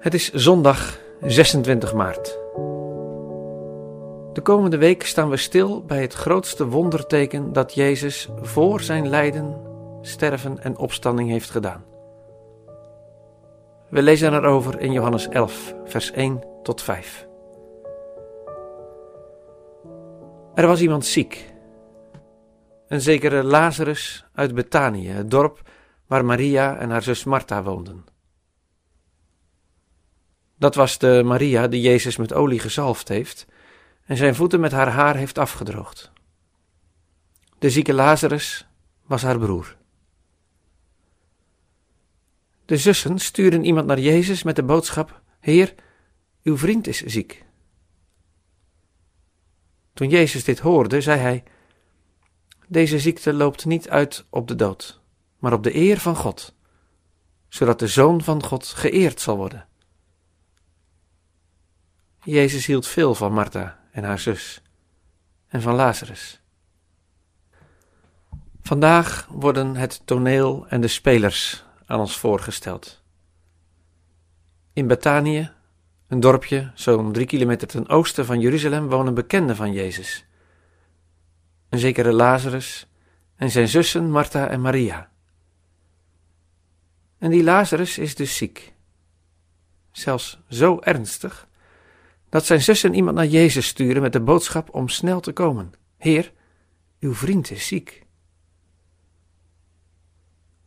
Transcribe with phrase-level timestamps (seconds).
[0.00, 2.38] Het is zondag 26 maart.
[4.32, 9.60] De komende week staan we stil bij het grootste wonderteken dat Jezus voor zijn lijden,
[10.00, 11.84] sterven en opstanding heeft gedaan.
[13.88, 17.26] We lezen erover in Johannes 11, vers 1 tot 5.
[20.54, 21.52] Er was iemand ziek,
[22.88, 25.60] een zekere Lazarus uit Betanië, het dorp
[26.06, 28.09] waar Maria en haar zus Martha woonden.
[30.60, 33.46] Dat was de Maria die Jezus met olie gezalfd heeft
[34.04, 36.12] en zijn voeten met haar haar heeft afgedroogd.
[37.58, 38.66] De zieke Lazarus
[39.06, 39.76] was haar broer.
[42.64, 45.74] De zussen stuurden iemand naar Jezus met de boodschap: Heer,
[46.42, 47.44] uw vriend is ziek.
[49.92, 51.42] Toen Jezus dit hoorde, zei hij:
[52.68, 55.00] Deze ziekte loopt niet uit op de dood,
[55.38, 56.54] maar op de eer van God,
[57.48, 59.68] zodat de Zoon van God geëerd zal worden.
[62.22, 64.62] Jezus hield veel van Martha en haar zus
[65.48, 66.40] en van Lazarus.
[68.62, 73.02] Vandaag worden het toneel en de spelers aan ons voorgesteld.
[74.72, 75.50] In Betanië,
[76.08, 80.24] een dorpje zo'n drie kilometer ten oosten van Jeruzalem, wonen bekenden van Jezus.
[81.68, 82.86] Een zekere Lazarus
[83.36, 85.10] en zijn zussen Martha en Maria.
[87.18, 88.72] En die Lazarus is dus ziek.
[89.90, 91.48] Zelfs zo ernstig
[92.30, 95.72] dat zijn zussen iemand naar Jezus sturen met de boodschap om snel te komen.
[95.96, 96.32] Heer,
[97.00, 98.06] uw vriend is ziek.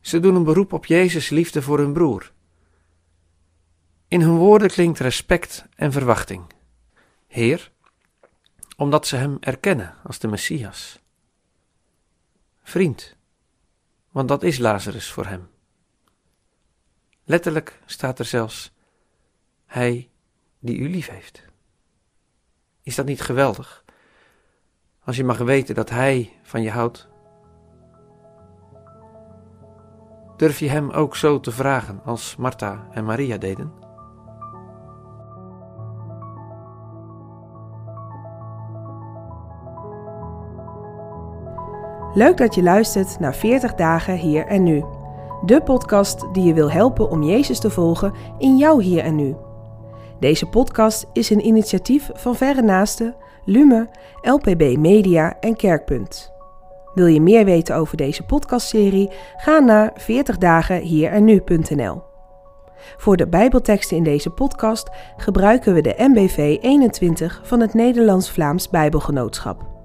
[0.00, 2.32] Ze doen een beroep op Jezus' liefde voor hun broer.
[4.08, 6.44] In hun woorden klinkt respect en verwachting.
[7.26, 7.72] Heer,
[8.76, 11.00] omdat ze hem erkennen als de Messias.
[12.62, 13.16] Vriend,
[14.10, 15.48] want dat is Lazarus voor hem.
[17.24, 18.72] Letterlijk staat er zelfs:
[19.66, 20.10] Hij
[20.66, 21.44] die u lief heeft.
[22.82, 23.84] Is dat niet geweldig?
[25.04, 27.08] Als je mag weten dat Hij van je houdt.
[30.36, 33.72] Durf je Hem ook zo te vragen als Martha en Maria deden?
[42.14, 44.84] Leuk dat je luistert naar 40 dagen hier en nu.
[45.44, 49.45] De podcast die je wil helpen om Jezus te volgen in jouw hier en nu.
[50.20, 53.88] Deze podcast is een initiatief van Verre Naasten, Lume,
[54.22, 56.32] LPB Media en Kerkpunt.
[56.94, 59.10] Wil je meer weten over deze podcastserie?
[59.36, 62.02] Ga naar 40 dagen en nu.nl.
[62.96, 69.75] Voor de Bijbelteksten in deze podcast gebruiken we de MBV 21 van het Nederlands-Vlaams Bijbelgenootschap.